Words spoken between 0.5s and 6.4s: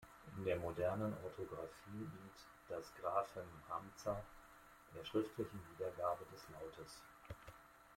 modernen Orthographie dient das Graphem Hamza der schriftlichen Wiedergabe